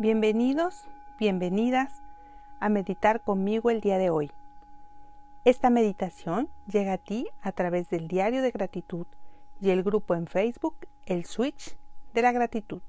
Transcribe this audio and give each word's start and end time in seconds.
Bienvenidos, 0.00 0.86
bienvenidas 1.18 1.92
a 2.58 2.70
meditar 2.70 3.22
conmigo 3.22 3.68
el 3.68 3.82
día 3.82 3.98
de 3.98 4.08
hoy. 4.08 4.30
Esta 5.44 5.68
meditación 5.68 6.48
llega 6.66 6.94
a 6.94 6.96
ti 7.04 7.28
a 7.42 7.52
través 7.52 7.90
del 7.90 8.08
diario 8.08 8.40
de 8.40 8.50
gratitud 8.50 9.06
y 9.60 9.68
el 9.68 9.82
grupo 9.82 10.14
en 10.14 10.26
Facebook 10.26 10.74
El 11.04 11.26
Switch 11.26 11.76
de 12.14 12.22
la 12.22 12.32
Gratitud. 12.32 12.80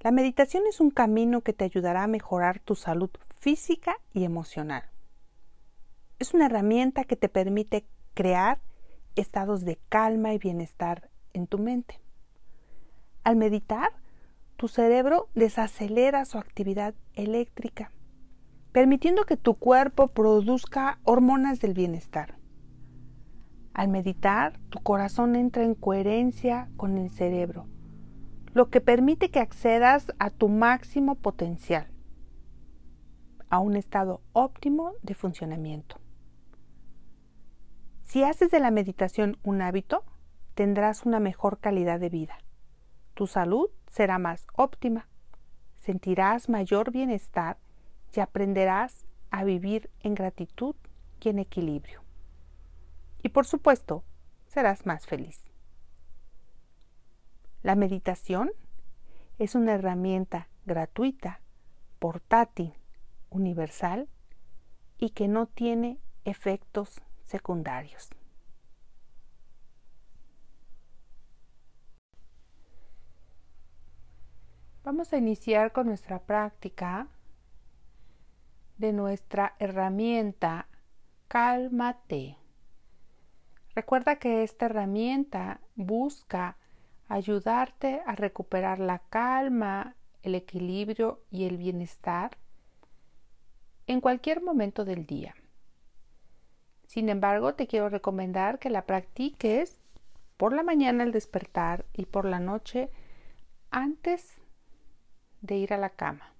La 0.00 0.10
meditación 0.10 0.64
es 0.68 0.78
un 0.78 0.90
camino 0.90 1.40
que 1.40 1.54
te 1.54 1.64
ayudará 1.64 2.02
a 2.02 2.06
mejorar 2.06 2.58
tu 2.58 2.74
salud 2.74 3.08
física 3.40 3.96
y 4.12 4.24
emocional. 4.24 4.84
Es 6.18 6.34
una 6.34 6.44
herramienta 6.44 7.04
que 7.04 7.16
te 7.16 7.30
permite 7.30 7.86
crear 8.12 8.60
estados 9.14 9.64
de 9.64 9.78
calma 9.88 10.34
y 10.34 10.38
bienestar 10.38 11.08
en 11.32 11.46
tu 11.46 11.56
mente. 11.56 11.98
Al 13.26 13.34
meditar, 13.34 13.90
tu 14.56 14.68
cerebro 14.68 15.30
desacelera 15.34 16.24
su 16.26 16.38
actividad 16.38 16.94
eléctrica, 17.14 17.90
permitiendo 18.70 19.24
que 19.24 19.36
tu 19.36 19.54
cuerpo 19.54 20.06
produzca 20.06 21.00
hormonas 21.02 21.58
del 21.58 21.74
bienestar. 21.74 22.38
Al 23.74 23.88
meditar, 23.88 24.60
tu 24.68 24.78
corazón 24.78 25.34
entra 25.34 25.64
en 25.64 25.74
coherencia 25.74 26.70
con 26.76 26.98
el 26.98 27.10
cerebro, 27.10 27.66
lo 28.54 28.70
que 28.70 28.80
permite 28.80 29.32
que 29.32 29.40
accedas 29.40 30.12
a 30.20 30.30
tu 30.30 30.48
máximo 30.48 31.16
potencial, 31.16 31.88
a 33.50 33.58
un 33.58 33.74
estado 33.74 34.22
óptimo 34.34 34.92
de 35.02 35.14
funcionamiento. 35.14 35.98
Si 38.04 38.22
haces 38.22 38.52
de 38.52 38.60
la 38.60 38.70
meditación 38.70 39.36
un 39.42 39.62
hábito, 39.62 40.04
tendrás 40.54 41.04
una 41.04 41.18
mejor 41.18 41.58
calidad 41.58 41.98
de 41.98 42.08
vida 42.08 42.38
tu 43.16 43.26
salud 43.26 43.70
será 43.90 44.18
más 44.18 44.46
óptima, 44.52 45.08
sentirás 45.80 46.50
mayor 46.50 46.92
bienestar 46.92 47.56
y 48.14 48.20
aprenderás 48.20 49.06
a 49.30 49.42
vivir 49.42 49.90
en 50.00 50.14
gratitud 50.14 50.76
y 51.22 51.30
en 51.30 51.38
equilibrio. 51.38 52.02
Y 53.22 53.30
por 53.30 53.46
supuesto, 53.46 54.04
serás 54.48 54.84
más 54.84 55.06
feliz. 55.06 55.42
La 57.62 57.74
meditación 57.74 58.50
es 59.38 59.54
una 59.54 59.72
herramienta 59.72 60.48
gratuita, 60.66 61.40
portátil, 61.98 62.74
universal 63.30 64.10
y 64.98 65.10
que 65.10 65.26
no 65.26 65.46
tiene 65.46 65.98
efectos 66.26 67.00
secundarios. 67.22 68.10
Vamos 74.86 75.12
a 75.12 75.16
iniciar 75.16 75.72
con 75.72 75.88
nuestra 75.88 76.20
práctica 76.20 77.08
de 78.78 78.92
nuestra 78.92 79.56
herramienta 79.58 80.68
Cálmate. 81.26 82.36
Recuerda 83.74 84.20
que 84.20 84.44
esta 84.44 84.66
herramienta 84.66 85.58
busca 85.74 86.56
ayudarte 87.08 88.00
a 88.06 88.14
recuperar 88.14 88.78
la 88.78 89.00
calma, 89.00 89.96
el 90.22 90.36
equilibrio 90.36 91.20
y 91.32 91.46
el 91.46 91.56
bienestar 91.56 92.38
en 93.88 94.00
cualquier 94.00 94.40
momento 94.40 94.84
del 94.84 95.04
día. 95.04 95.34
Sin 96.86 97.08
embargo, 97.08 97.56
te 97.56 97.66
quiero 97.66 97.88
recomendar 97.88 98.60
que 98.60 98.70
la 98.70 98.86
practiques 98.86 99.80
por 100.36 100.52
la 100.52 100.62
mañana 100.62 101.02
al 101.02 101.10
despertar 101.10 101.86
y 101.92 102.06
por 102.06 102.24
la 102.24 102.38
noche 102.38 102.88
antes 103.72 104.38
de 105.46 105.56
ir 105.56 105.72
a 105.72 105.78
la 105.78 105.90
cama. 105.90 106.32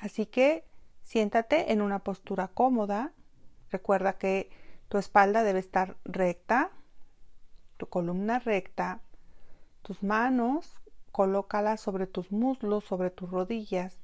Así 0.00 0.26
que 0.26 0.64
siéntate 1.02 1.72
en 1.72 1.80
una 1.80 2.00
postura 2.00 2.48
cómoda. 2.48 3.12
Recuerda 3.70 4.18
que 4.18 4.50
tu 4.88 4.98
espalda 4.98 5.42
debe 5.42 5.58
estar 5.58 5.96
recta, 6.04 6.70
tu 7.76 7.86
columna 7.86 8.38
recta, 8.38 9.00
tus 9.82 10.02
manos 10.02 10.80
colócalas 11.12 11.80
sobre 11.80 12.06
tus 12.08 12.32
muslos, 12.32 12.84
sobre 12.84 13.10
tus 13.10 13.30
rodillas, 13.30 13.98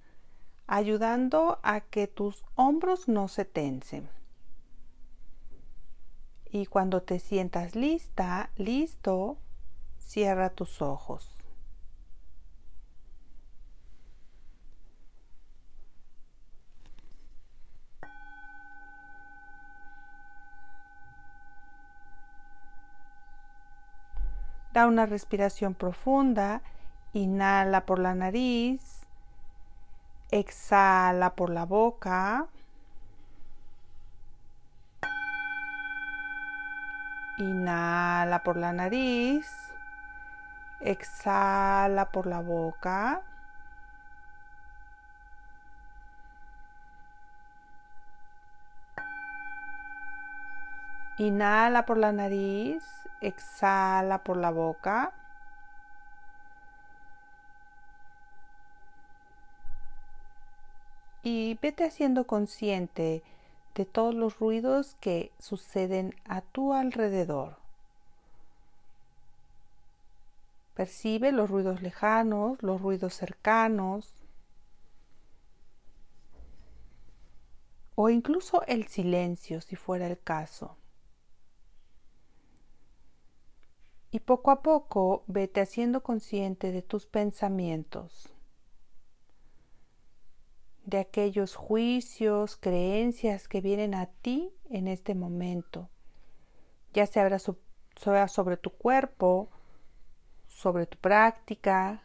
ayudando 0.69 1.59
a 1.65 1.81
que 1.81 2.07
tus 2.07 2.45
hombros 2.55 3.09
no 3.09 3.27
se 3.27 3.45
tensen. 3.45 4.09
Y 6.53 6.67
cuando 6.67 7.03
te 7.03 7.19
sientas 7.19 7.75
lista, 7.75 8.51
listo, 8.57 9.39
cierra 9.99 10.51
tus 10.51 10.83
ojos. 10.83 11.40
Da 24.81 24.87
una 24.87 25.05
respiración 25.05 25.75
profunda. 25.75 26.63
Inhala 27.13 27.85
por 27.85 27.99
la 27.99 28.15
nariz. 28.15 29.07
Exhala 30.31 31.35
por 31.35 31.51
la 31.51 31.67
boca. 31.67 32.47
Inhala 37.37 38.43
por 38.43 38.57
la 38.57 38.73
nariz. 38.73 39.47
Exhala 40.81 42.11
por 42.11 42.27
la 42.27 42.41
boca. 42.41 43.21
Inhala 51.19 51.85
por 51.85 51.99
la 51.99 52.13
nariz 52.13 53.00
exhala 53.21 54.25
por 54.25 54.37
la 54.37 54.51
boca. 54.51 55.13
Y 61.23 61.59
vete 61.61 61.85
haciendo 61.85 62.27
consciente 62.27 63.23
de 63.75 63.85
todos 63.85 64.15
los 64.15 64.39
ruidos 64.39 64.97
que 65.01 65.33
suceden 65.39 66.15
a 66.25 66.41
tu 66.41 66.73
alrededor. 66.73 67.57
Percibe 70.75 71.31
los 71.31 71.51
ruidos 71.51 71.83
lejanos, 71.83 72.63
los 72.63 72.81
ruidos 72.81 73.15
cercanos 73.15 74.21
o 78.03 78.09
incluso 78.09 78.63
el 78.67 78.87
silencio 78.89 79.61
si 79.61 79.77
fuera 79.77 80.07
el 80.07 80.19
caso. 80.19 80.80
Y 84.11 84.21
poco 84.21 84.51
a 84.51 84.63
poco 84.63 85.25
vete 85.29 85.61
haciendo 85.61 86.03
consciente 86.03 86.73
de 86.73 86.83
tus 86.83 87.07
pensamientos, 87.07 88.33
de 90.85 90.99
aquellos 90.99 91.55
juicios, 91.55 92.57
creencias 92.57 93.47
que 93.47 93.61
vienen 93.61 93.95
a 93.95 94.07
ti 94.07 94.53
en 94.69 94.89
este 94.89 95.15
momento, 95.15 95.89
ya 96.93 97.07
sea 97.07 97.39
sobre 98.29 98.57
tu 98.57 98.71
cuerpo, 98.71 99.49
sobre 100.49 100.87
tu 100.87 100.99
práctica 100.99 102.03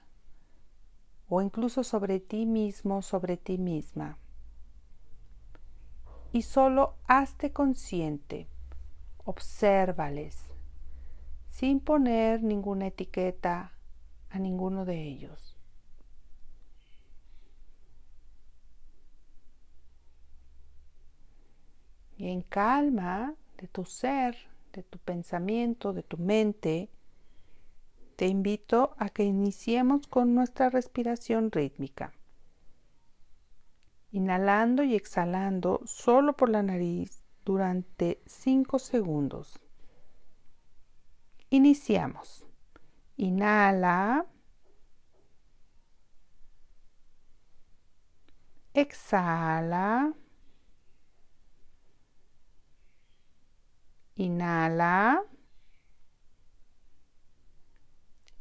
o 1.28 1.42
incluso 1.42 1.84
sobre 1.84 2.20
ti 2.20 2.46
mismo, 2.46 3.02
sobre 3.02 3.38
ti 3.38 3.58
misma. 3.58 4.20
Y 6.32 6.44
solo 6.44 6.96
hazte 7.08 7.52
consciente, 7.52 8.48
obsérvales 9.24 10.55
sin 11.56 11.80
poner 11.80 12.44
ninguna 12.44 12.88
etiqueta 12.88 13.72
a 14.30 14.40
ninguno 14.40 14.84
de 14.84 15.02
ellos. 15.04 15.56
Y 22.18 22.28
en 22.28 22.42
calma 22.42 23.36
de 23.58 23.70
tu 23.70 23.86
ser, 23.86 24.36
de 24.74 24.84
tu 24.84 25.00
pensamiento, 25.00 25.94
de 25.94 26.04
tu 26.04 26.18
mente, 26.18 26.90
te 28.18 28.28
invito 28.28 28.94
a 28.98 29.08
que 29.08 29.24
iniciemos 29.24 30.08
con 30.08 30.36
nuestra 30.36 30.70
respiración 30.70 31.54
rítmica. 31.54 32.12
Inhalando 34.12 34.84
y 34.84 34.94
exhalando 34.94 35.80
solo 35.86 36.36
por 36.36 36.50
la 36.50 36.64
nariz 36.64 37.24
durante 37.46 38.22
5 38.26 38.78
segundos. 38.78 39.65
Iniciamos. 41.50 42.46
Inhala. 43.18 44.26
Exhala. 48.74 50.14
Inhala. 54.18 55.24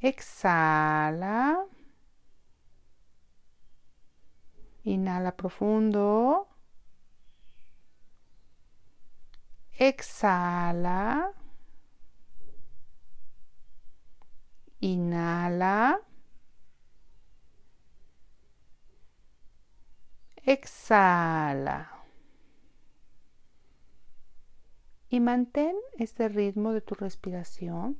Exhala. 0.00 1.66
Inhala 4.84 5.32
profundo. 5.32 6.48
Exhala. 9.78 11.32
Inhala. 14.84 15.98
Exhala. 20.36 22.04
Y 25.08 25.20
mantén 25.20 25.75
este 25.96 26.28
ritmo 26.28 26.75
de 26.75 26.82
tu 26.82 26.94
respiración. 26.96 27.98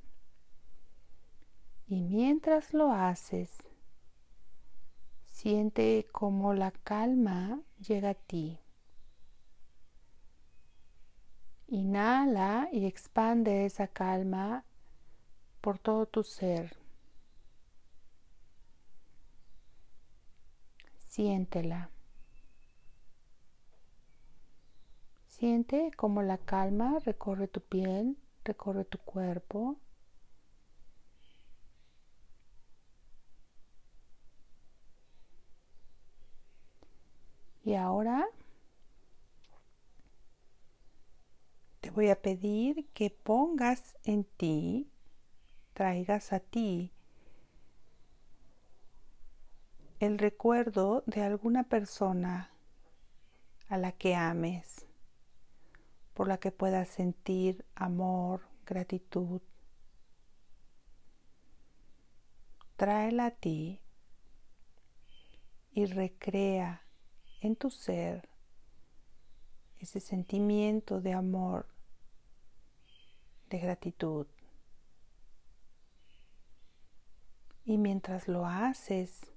Y 1.87 2.03
mientras 2.03 2.75
lo 2.75 2.93
haces, 2.93 3.63
siente 5.25 6.07
cómo 6.13 6.53
la 6.53 6.71
calma 6.71 7.63
llega 7.79 8.11
a 8.11 8.15
ti. 8.15 8.61
Inhala 11.67 12.69
y 12.73 12.85
expande 12.85 13.65
esa 13.65 13.89
calma 13.89 14.67
por 15.65 15.79
todo 15.79 16.05
tu 16.05 16.23
ser. 16.23 16.77
Siéntela. 21.09 21.89
Siente 25.27 25.91
cómo 25.97 26.21
la 26.21 26.37
calma 26.37 26.99
recorre 27.07 27.49
tu 27.49 27.63
piel, 27.63 28.19
recorre 28.45 28.85
tu 28.85 28.99
cuerpo. 28.99 29.79
Y 37.65 37.75
ahora 37.75 38.27
te 41.81 41.91
voy 41.91 42.11
a 42.11 42.21
pedir 42.21 42.87
que 42.93 43.09
pongas 43.09 43.97
en 44.05 44.25
ti, 44.25 44.91
traigas 45.75 46.33
a 46.33 46.41
ti 46.41 46.93
el 50.01 50.19
recuerdo 50.19 51.03
de 51.07 51.23
alguna 51.23 51.65
persona 51.65 52.51
a 53.69 53.77
la 53.77 53.93
que 53.93 54.15
ames, 54.15 54.87
por 56.15 56.29
la 56.29 56.39
que 56.39 56.53
puedas 56.53 56.89
sentir 56.89 57.65
amor, 57.75 58.43
gratitud. 58.67 59.41
Tráela 62.77 63.27
a 63.27 63.31
ti 63.31 63.81
y 65.73 65.87
recrea 65.87 66.83
en 67.41 67.57
tu 67.57 67.71
ser 67.71 68.29
ese 69.79 70.01
sentimiento 70.01 71.01
de 71.01 71.15
amor 71.15 71.67
de 73.49 73.59
gratitud. 73.59 74.27
Y 77.65 77.79
mientras 77.79 78.29
lo 78.29 78.47
haces, 78.47 79.33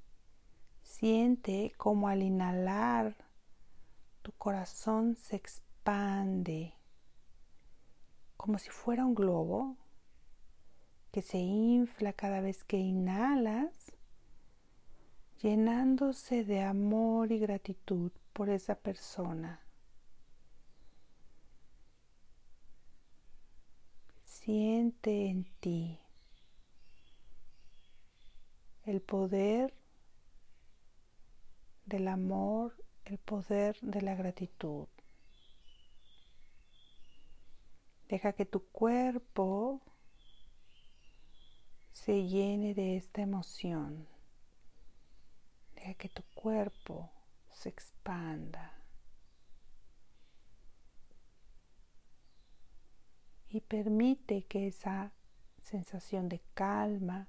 siente 0.82 1.74
como 1.78 2.08
al 2.10 2.24
inhalar 2.24 3.16
tu 4.22 4.32
corazón 4.34 5.16
se 5.16 5.38
expande 5.38 6.74
como 8.36 8.60
si 8.60 8.70
fuera 8.70 9.06
un 9.06 9.16
globo 9.16 9.78
que 11.12 11.22
se 11.22 11.38
infla 11.38 12.14
cada 12.14 12.42
vez 12.42 12.64
que 12.64 12.78
inhalas, 12.78 13.92
llenándose 15.42 16.44
de 16.44 16.62
amor 16.62 17.32
y 17.32 17.40
gratitud 17.40 18.12
por 18.34 18.50
esa 18.50 18.76
persona. 18.76 19.62
Siente 24.24 25.28
en 25.28 25.46
ti 25.60 26.00
el 28.88 29.02
poder 29.02 29.74
del 31.86 32.08
amor, 32.08 32.74
el 33.06 33.18
poder 33.18 33.78
de 33.82 34.02
la 34.02 34.16
gratitud. 34.16 34.88
Deja 38.08 38.34
que 38.34 38.46
tu 38.46 38.68
cuerpo 38.70 39.82
se 41.92 42.28
llene 42.28 42.74
de 42.74 42.98
esta 42.98 43.22
emoción. 43.22 44.08
Deja 45.76 45.94
que 45.94 46.10
tu 46.10 46.24
cuerpo 46.34 47.12
se 47.52 47.70
expanda. 47.70 48.78
y 53.50 53.62
permite 53.62 54.44
que 54.44 54.68
esa 54.68 55.14
sensación 55.64 56.30
de 56.30 56.42
calma, 56.54 57.28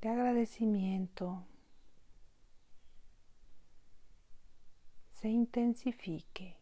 de 0.00 0.08
agradecimiento, 0.08 1.44
se 5.12 5.28
intensifique. 5.28 6.56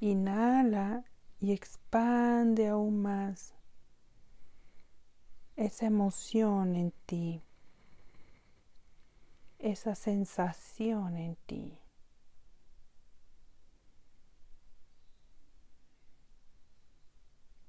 Inhala 0.00 1.04
y 1.40 1.52
expande 1.52 2.68
aún 2.68 3.02
más 3.02 3.54
esa 5.56 5.86
emoción 5.86 6.76
en 6.76 6.92
ti, 7.06 7.42
esa 9.58 9.94
sensación 9.94 11.16
en 11.16 11.36
ti. 11.46 11.78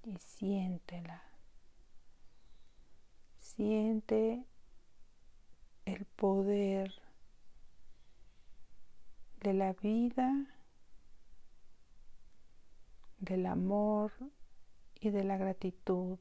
y 0.10 0.18
siéntela. 0.18 1.29
Siente 3.60 4.46
el 5.84 6.06
poder 6.06 6.94
de 9.42 9.54
la 9.54 9.74
vida, 9.74 10.48
del 13.18 13.46
amor 13.46 14.14
y 15.02 15.10
de 15.10 15.26
la 15.26 15.36
gratitud, 15.36 16.20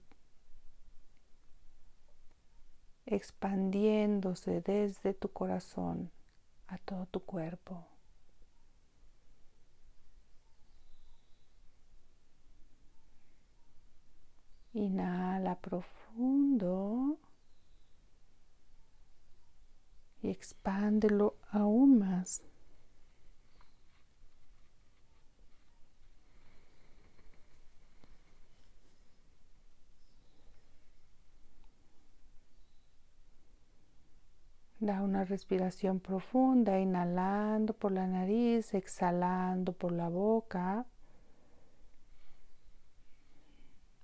expandiéndose 3.06 4.60
desde 4.60 5.14
tu 5.14 5.32
corazón 5.32 6.10
a 6.66 6.76
todo 6.78 7.06
tu 7.06 7.20
cuerpo. 7.20 7.86
Inhala 14.72 15.54
profundo 15.60 17.20
y 20.28 20.30
expándelo 20.30 21.36
aún 21.50 21.98
más. 21.98 22.42
Da 34.80 35.02
una 35.02 35.24
respiración 35.24 35.98
profunda, 35.98 36.78
inhalando 36.78 37.72
por 37.74 37.92
la 37.92 38.06
nariz, 38.06 38.74
exhalando 38.74 39.72
por 39.72 39.92
la 39.92 40.08
boca. 40.08 40.86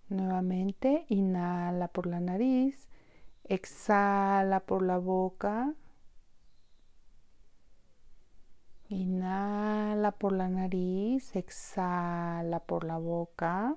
Nuevamente, 0.09 1.05
inhala 1.09 1.89
por 1.89 2.07
la 2.07 2.21
nariz, 2.21 2.89
exhala 3.45 4.61
por 4.61 4.83
la 4.83 4.99
boca. 4.99 5.75
Inhala 8.89 10.13
por 10.13 10.33
la 10.33 10.49
nariz, 10.49 11.35
exhala 11.37 12.61
por 12.61 12.85
la 12.85 12.99
boca. 12.99 13.77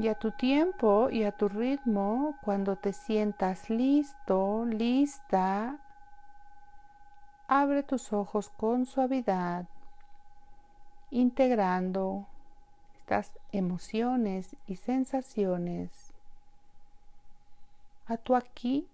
Y 0.00 0.08
a 0.08 0.14
tu 0.14 0.30
tiempo 0.30 1.10
y 1.10 1.24
a 1.24 1.32
tu 1.32 1.46
ritmo, 1.46 2.34
cuando 2.42 2.76
te 2.76 2.94
sientas 2.94 3.68
listo, 3.68 4.64
lista, 4.64 5.76
abre 7.46 7.82
tus 7.82 8.10
ojos 8.14 8.48
con 8.48 8.86
suavidad 8.86 9.66
integrando 11.10 12.26
estas 12.96 13.38
emociones 13.52 14.56
y 14.66 14.76
sensaciones 14.76 16.14
a 18.06 18.16
tu 18.16 18.34
aquí 18.34 18.88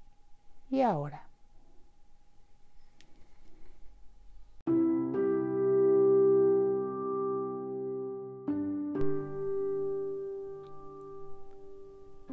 y 0.70 0.80
ahora. 0.80 1.25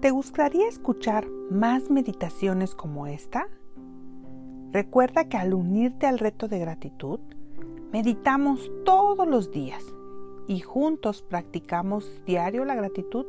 ¿Te 0.03 0.11
gustaría 0.11 0.67
escuchar 0.67 1.25
más 1.49 1.89
meditaciones 1.89 2.75
como 2.75 3.07
esta? 3.07 3.47
Recuerda 4.73 5.29
que 5.29 5.37
al 5.37 5.53
unirte 5.53 6.07
al 6.07 6.19
reto 6.19 6.49
de 6.49 6.59
gratitud, 6.59 7.21
meditamos 7.93 8.69
todos 8.83 9.25
los 9.25 9.51
días 9.51 9.81
y 10.45 10.59
juntos 10.59 11.21
practicamos 11.21 12.21
diario 12.25 12.65
la 12.65 12.75
gratitud 12.75 13.25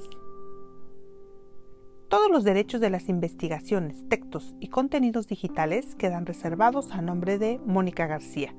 Todos 2.08 2.30
los 2.30 2.44
derechos 2.44 2.80
de 2.80 2.90
las 2.90 3.08
investigaciones, 3.08 4.08
textos 4.08 4.54
y 4.60 4.68
contenidos 4.68 5.26
digitales 5.26 5.96
quedan 5.96 6.26
reservados 6.26 6.92
a 6.92 7.02
nombre 7.02 7.38
de 7.38 7.58
Mónica 7.66 8.06
García. 8.06 8.54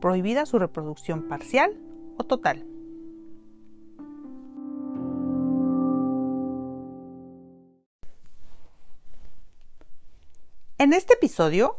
Prohibida 0.00 0.46
su 0.46 0.60
reproducción 0.60 1.26
parcial 1.26 1.76
o 2.16 2.22
total. 2.22 2.64
En 10.78 10.92
este 10.92 11.14
episodio 11.14 11.76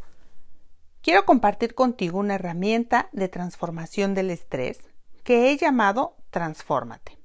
quiero 1.02 1.24
compartir 1.24 1.74
contigo 1.74 2.20
una 2.20 2.36
herramienta 2.36 3.08
de 3.14 3.30
transformación 3.30 4.14
del 4.14 4.30
estrés 4.30 4.80
que 5.24 5.52
he 5.52 5.58
llamado 5.58 6.18
Transfórmate. 6.32 7.21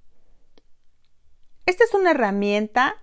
Esta 1.66 1.82
es 1.82 1.94
una 1.94 2.12
herramienta 2.12 3.02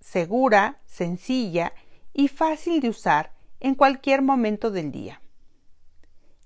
segura, 0.00 0.80
sencilla 0.86 1.72
y 2.12 2.28
fácil 2.28 2.80
de 2.80 2.88
usar 2.88 3.32
en 3.58 3.74
cualquier 3.74 4.22
momento 4.22 4.70
del 4.70 4.92
día. 4.92 5.20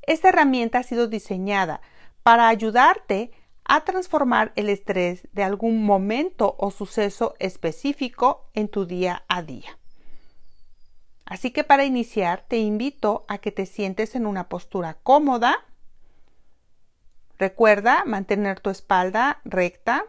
Esta 0.00 0.30
herramienta 0.30 0.78
ha 0.78 0.82
sido 0.82 1.08
diseñada 1.08 1.82
para 2.22 2.48
ayudarte 2.48 3.32
a 3.64 3.84
transformar 3.84 4.52
el 4.56 4.70
estrés 4.70 5.28
de 5.32 5.42
algún 5.42 5.84
momento 5.84 6.56
o 6.58 6.70
suceso 6.70 7.34
específico 7.38 8.48
en 8.54 8.68
tu 8.68 8.86
día 8.86 9.24
a 9.28 9.42
día. 9.42 9.78
Así 11.26 11.50
que 11.50 11.64
para 11.64 11.84
iniciar 11.84 12.46
te 12.48 12.58
invito 12.58 13.26
a 13.28 13.38
que 13.38 13.52
te 13.52 13.66
sientes 13.66 14.14
en 14.14 14.26
una 14.26 14.48
postura 14.48 14.94
cómoda. 15.02 15.66
Recuerda 17.38 18.04
mantener 18.06 18.60
tu 18.60 18.70
espalda 18.70 19.40
recta, 19.44 20.04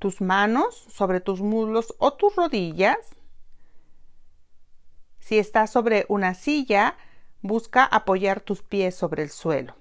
tus 0.00 0.20
manos 0.20 0.74
sobre 0.74 1.20
tus 1.20 1.40
muslos 1.40 1.94
o 1.98 2.14
tus 2.14 2.34
rodillas. 2.34 2.98
Si 5.20 5.38
estás 5.38 5.70
sobre 5.70 6.06
una 6.08 6.34
silla, 6.34 6.96
busca 7.42 7.84
apoyar 7.84 8.40
tus 8.40 8.62
pies 8.62 8.96
sobre 8.96 9.22
el 9.22 9.30
suelo. 9.30 9.76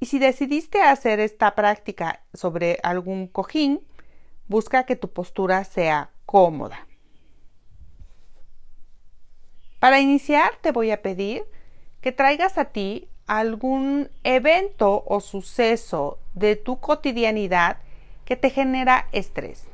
Y 0.00 0.06
si 0.06 0.18
decidiste 0.18 0.82
hacer 0.82 1.20
esta 1.20 1.54
práctica 1.54 2.24
sobre 2.34 2.78
algún 2.82 3.28
cojín, 3.28 3.86
busca 4.48 4.84
que 4.84 4.96
tu 4.96 5.10
postura 5.10 5.62
sea 5.64 6.10
cómoda. 6.26 6.86
Para 9.78 10.00
iniciar 10.00 10.56
te 10.60 10.72
voy 10.72 10.90
a 10.90 11.02
pedir 11.02 11.44
que 12.00 12.12
traigas 12.12 12.58
a 12.58 12.66
ti 12.66 13.08
algún 13.26 14.10
evento 14.24 15.04
o 15.06 15.20
suceso 15.20 16.18
de 16.34 16.56
tu 16.56 16.80
cotidianidad 16.80 17.78
que 18.28 18.36
te 18.36 18.50
genera 18.50 19.08
estrés. 19.12 19.64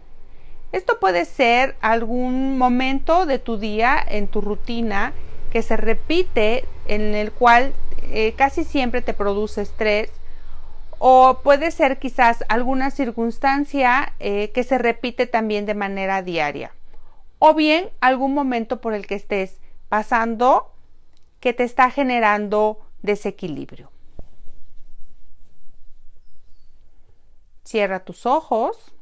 Esto 0.70 1.00
puede 1.00 1.24
ser 1.24 1.74
algún 1.80 2.56
momento 2.56 3.26
de 3.26 3.40
tu 3.40 3.58
día 3.58 3.98
en 4.08 4.28
tu 4.28 4.40
rutina 4.40 5.12
que 5.50 5.60
se 5.60 5.76
repite 5.76 6.64
en 6.86 7.16
el 7.16 7.32
cual 7.32 7.74
eh, 8.12 8.32
casi 8.36 8.62
siempre 8.62 9.02
te 9.02 9.12
produce 9.12 9.62
estrés 9.62 10.08
o 11.00 11.40
puede 11.42 11.72
ser 11.72 11.98
quizás 11.98 12.44
alguna 12.48 12.92
circunstancia 12.92 14.12
eh, 14.20 14.52
que 14.54 14.62
se 14.62 14.78
repite 14.78 15.26
también 15.26 15.66
de 15.66 15.74
manera 15.74 16.22
diaria 16.22 16.70
o 17.40 17.54
bien 17.54 17.90
algún 18.00 18.34
momento 18.34 18.80
por 18.80 18.94
el 18.94 19.08
que 19.08 19.16
estés 19.16 19.58
pasando 19.88 20.70
que 21.40 21.52
te 21.54 21.64
está 21.64 21.90
generando 21.90 22.78
desequilibrio. 23.02 23.93
Cierra 27.64 28.04
tus 28.04 28.26
ojos. 28.26 28.94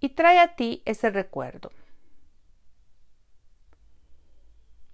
Y 0.00 0.10
trae 0.10 0.38
a 0.38 0.56
ti 0.56 0.82
ese 0.84 1.10
recuerdo. 1.10 1.70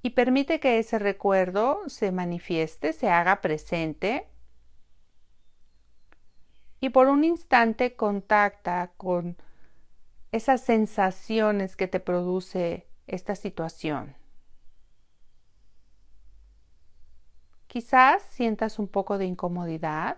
Y 0.03 0.11
permite 0.11 0.61
que 0.61 0.79
ese 0.79 0.99
recuerdo 1.01 1.81
se 1.89 2.13
manifieste, 2.13 2.93
se 2.93 3.11
haga 3.11 3.41
presente. 3.41 4.29
Y 6.81 6.91
por 6.91 7.09
un 7.09 7.25
instante 7.25 7.97
contacta 7.97 8.93
con 8.97 9.37
esas 10.31 10.61
sensaciones 10.61 11.75
que 11.77 11.89
te 11.89 11.99
produce 11.99 12.87
esta 13.07 13.35
situación. 13.35 14.15
Quizás 17.77 18.23
sientas 18.23 18.79
un 18.79 18.89
poco 18.89 19.19
de 19.19 19.27
incomodidad. 19.27 20.17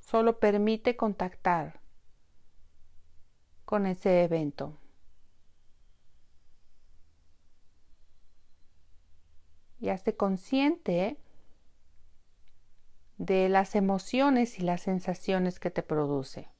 Solo 0.00 0.40
permite 0.40 0.96
contactar 0.96 1.78
con 3.66 3.84
ese 3.84 4.24
evento. 4.24 4.78
Y 9.78 9.90
hazte 9.90 10.16
consciente 10.16 11.18
de 13.18 13.50
las 13.50 13.74
emociones 13.74 14.58
y 14.58 14.62
las 14.62 14.80
sensaciones 14.80 15.60
que 15.60 15.70
te 15.70 15.82
produce. 15.82 16.51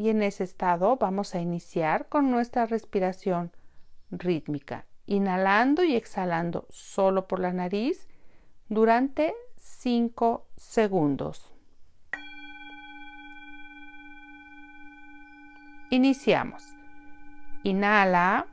Y 0.00 0.08
en 0.08 0.22
ese 0.22 0.44
estado 0.44 0.96
vamos 0.96 1.34
a 1.34 1.42
iniciar 1.42 2.08
con 2.08 2.30
nuestra 2.30 2.64
respiración 2.64 3.52
rítmica, 4.10 4.86
inhalando 5.04 5.84
y 5.84 5.94
exhalando 5.94 6.64
solo 6.70 7.28
por 7.28 7.38
la 7.38 7.52
nariz 7.52 8.08
durante 8.70 9.34
5 9.56 10.46
segundos. 10.56 11.52
Iniciamos. 15.90 16.64
Inhala. 17.62 18.46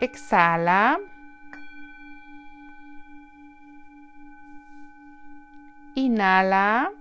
Exhala. 0.00 0.98
Inhala. 6.04 6.92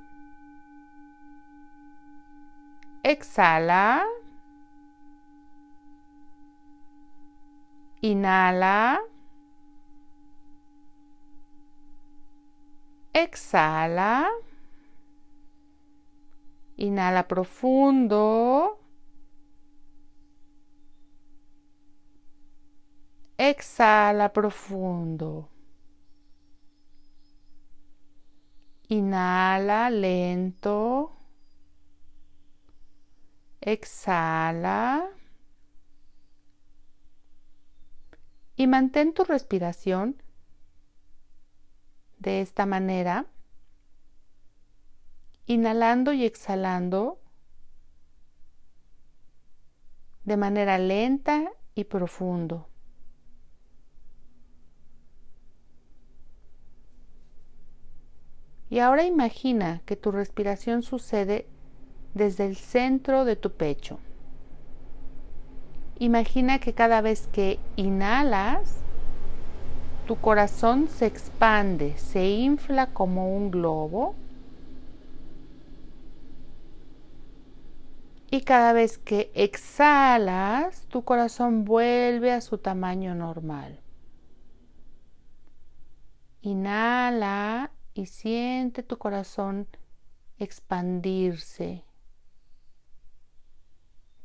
Exhala. 3.04 4.00
Inhala. 8.02 9.04
Exhala. 13.14 14.30
Inhala 16.78 17.24
profundo. 17.24 18.80
Exhala 23.38 24.30
profundo. 24.30 25.53
Inhala 28.88 29.90
lento. 29.90 31.16
Exhala. 33.62 35.10
Y 38.56 38.68
mantén 38.68 39.14
tu 39.14 39.24
respiración 39.24 40.22
de 42.20 42.42
esta 42.42 42.66
manera, 42.66 43.26
inhalando 45.46 46.14
y 46.14 46.24
exhalando 46.24 47.20
de 50.24 50.38
manera 50.38 50.78
lenta 50.78 51.52
y 51.76 51.84
profundo. 51.86 52.70
Y 58.74 58.80
ahora 58.80 59.06
imagina 59.06 59.84
que 59.86 59.96
tu 59.96 60.10
respiración 60.10 60.82
sucede 60.82 61.46
desde 62.16 62.48
el 62.48 62.56
centro 62.56 63.24
de 63.24 63.36
tu 63.36 63.52
pecho. 63.52 64.00
Imagina 66.00 66.58
que 66.58 66.74
cada 66.74 67.02
vez 67.02 67.28
que 67.32 67.60
inhalas, 67.76 68.78
tu 70.08 70.16
corazón 70.16 70.88
se 70.88 71.06
expande, 71.06 71.96
se 72.00 72.28
infla 72.28 72.88
como 72.88 73.38
un 73.38 73.52
globo. 73.52 74.16
Y 78.32 78.42
cada 78.42 78.74
vez 78.74 78.98
que 78.98 79.32
exhalas, 79.36 80.88
tu 80.88 81.04
corazón 81.04 81.64
vuelve 81.64 82.32
a 82.32 82.42
su 82.42 82.58
tamaño 82.58 83.14
normal. 83.14 83.80
Inhala 86.42 87.70
y 87.94 88.08
siente 88.08 88.84
tu 88.84 88.98
corazón 88.98 89.68
expandirse. 90.38 91.86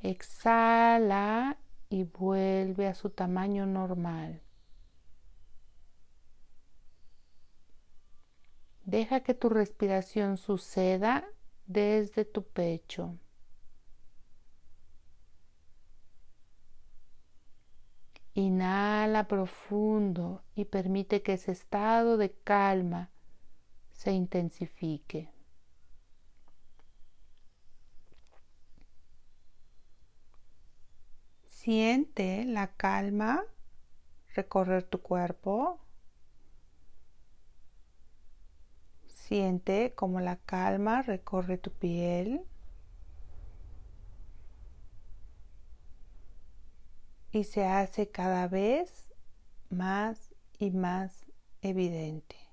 Exhala 0.00 1.58
y 1.88 2.04
vuelve 2.04 2.87
a 2.87 2.94
su 2.94 3.10
tamaño 3.10 3.66
normal. 3.66 4.42
Deja 8.84 9.20
que 9.20 9.34
tu 9.34 9.50
respiración 9.50 10.38
suceda 10.38 11.25
desde 11.66 12.25
tu 12.25 12.44
pecho. 12.44 13.18
Inhala 18.32 19.26
profundo 19.26 20.42
y 20.54 20.64
permite 20.64 21.22
que 21.22 21.34
ese 21.34 21.52
estado 21.52 22.16
de 22.16 22.32
calma 22.32 23.10
se 23.98 24.12
intensifique. 24.12 25.28
Siente 31.46 32.44
la 32.44 32.68
calma 32.76 33.42
recorrer 34.36 34.84
tu 34.84 35.02
cuerpo. 35.02 35.80
Siente 39.08 39.92
como 39.96 40.20
la 40.20 40.36
calma 40.36 41.02
recorre 41.02 41.58
tu 41.58 41.72
piel. 41.72 42.42
Y 47.32 47.42
se 47.42 47.66
hace 47.66 48.08
cada 48.08 48.46
vez 48.46 49.12
más 49.70 50.32
y 50.60 50.70
más 50.70 51.26
evidente. 51.62 52.47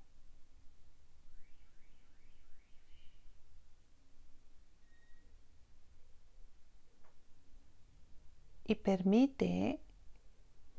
Y 8.65 8.75
permite 8.75 9.79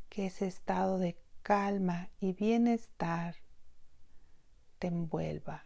que 0.09 0.27
ese 0.27 0.47
estado 0.47 0.99
de 0.99 1.17
calma 1.43 2.11
y 2.21 2.33
bienestar 2.33 3.37
te 4.79 4.89
envuelva. 4.89 5.65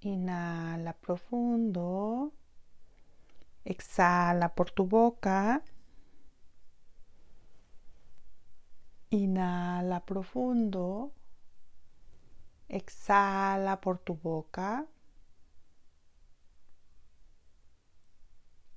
Inhala 0.00 0.92
profundo. 0.92 2.34
Exhala 3.64 4.54
por 4.54 4.70
tu 4.70 4.86
boca. 4.86 5.62
Inhala 9.10 10.04
profundo. 10.04 11.14
Exhala 12.74 13.80
por 13.80 13.98
tu 13.98 14.14
boca. 14.14 14.84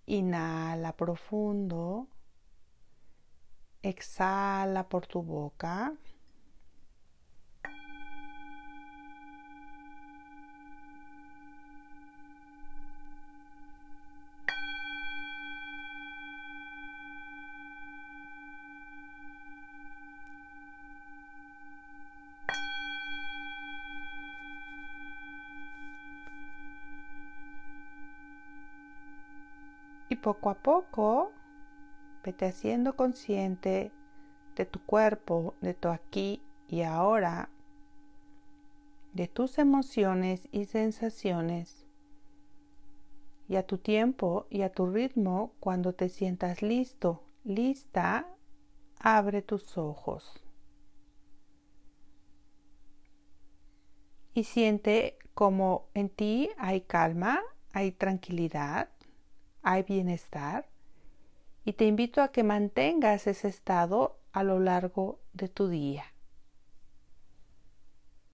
Inhala 0.06 0.92
profundo. 0.94 2.08
Exhala 3.82 4.84
por 4.88 5.08
tu 5.08 5.24
boca. 5.24 5.98
Poco 30.28 30.50
a 30.50 30.56
poco, 30.56 31.32
vete 32.22 32.48
haciendo 32.48 32.98
consciente 32.98 33.94
de 34.58 34.66
tu 34.66 34.86
cuerpo, 34.86 35.54
de 35.62 35.74
tu 35.74 35.88
aquí 35.88 36.42
y 36.68 36.82
ahora, 36.82 37.48
de 39.13 39.30
tus 39.30 39.58
emociones 39.58 40.50
y 40.52 40.66
sensaciones. 40.66 41.86
Y 43.48 43.56
a 43.56 43.66
tu 43.66 43.78
tiempo 43.78 44.48
y 44.50 44.63
a 44.63 44.70
tu 44.70 44.88
ritmo, 44.88 45.54
cuando 45.62 45.94
te 45.94 46.10
sientas 46.10 46.62
listo, 46.62 47.24
lista, 47.46 48.28
abre 49.00 49.42
tus 49.42 49.78
ojos. 49.78 50.44
Y 54.34 54.44
siente 54.44 55.18
como 55.34 55.88
en 55.94 56.10
ti 56.10 56.50
hay 56.58 56.82
calma, 56.82 57.40
hay 57.72 57.94
tranquilidad 57.94 58.90
hay 59.68 59.84
bienestar 59.84 60.70
y 61.66 61.74
te 61.74 61.84
invito 61.84 62.22
a 62.22 62.32
que 62.32 62.42
mantengas 62.42 63.28
ese 63.28 63.50
estado 63.50 64.18
a 64.32 64.44
lo 64.44 64.62
largo 64.62 65.20
de 65.34 65.50
tu 65.50 65.68
día. 65.68 66.06